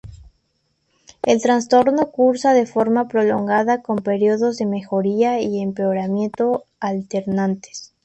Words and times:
El 1.21 1.43
trastorno 1.43 2.07
cursa 2.07 2.55
de 2.55 2.65
forma 2.65 3.07
prolongada 3.07 3.83
con 3.83 3.97
periodos 3.97 4.57
de 4.57 4.65
mejoría 4.65 5.39
y 5.41 5.61
empeoramiento 5.61 6.63
alternantes. 6.79 7.93